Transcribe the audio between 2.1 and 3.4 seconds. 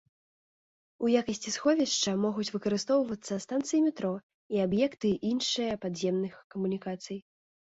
могуць выкарыстоўвацца